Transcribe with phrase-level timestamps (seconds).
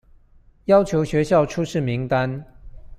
[0.65, 2.43] 要求學校出示名單